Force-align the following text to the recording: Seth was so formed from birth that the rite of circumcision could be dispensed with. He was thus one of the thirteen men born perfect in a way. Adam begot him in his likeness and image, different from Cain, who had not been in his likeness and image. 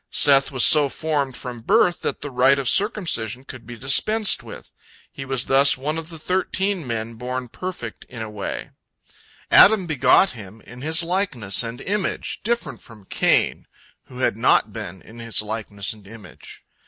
Seth 0.09 0.49
was 0.51 0.63
so 0.63 0.89
formed 0.89 1.37
from 1.37 1.61
birth 1.61 2.01
that 2.01 2.21
the 2.23 2.31
rite 2.31 2.57
of 2.57 2.67
circumcision 2.67 3.43
could 3.45 3.67
be 3.67 3.77
dispensed 3.77 4.41
with. 4.41 4.71
He 5.11 5.25
was 5.25 5.45
thus 5.45 5.77
one 5.77 5.99
of 5.99 6.09
the 6.09 6.17
thirteen 6.17 6.87
men 6.87 7.13
born 7.13 7.49
perfect 7.49 8.05
in 8.05 8.23
a 8.23 8.27
way. 8.27 8.71
Adam 9.51 9.85
begot 9.85 10.31
him 10.31 10.59
in 10.61 10.81
his 10.81 11.03
likeness 11.03 11.61
and 11.61 11.79
image, 11.81 12.39
different 12.43 12.81
from 12.81 13.05
Cain, 13.11 13.67
who 14.05 14.17
had 14.17 14.35
not 14.37 14.73
been 14.73 15.03
in 15.03 15.19
his 15.19 15.43
likeness 15.43 15.93
and 15.93 16.07
image. 16.07 16.63